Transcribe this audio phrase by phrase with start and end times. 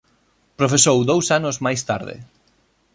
[0.59, 2.15] Profesou dous anos máis tarde.